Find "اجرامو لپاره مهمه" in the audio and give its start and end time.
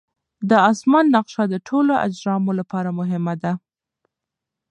2.07-3.33